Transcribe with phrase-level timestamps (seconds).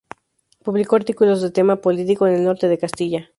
[0.63, 3.29] Publicó artículos de tema político en "El Norte de Castilla".